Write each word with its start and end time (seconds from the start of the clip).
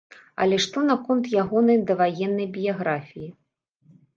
Але 0.43 0.55
што 0.65 0.83
наконт 0.91 1.29
ягонай 1.43 1.77
даваеннай 1.91 2.47
біяграфіі? 2.59 3.29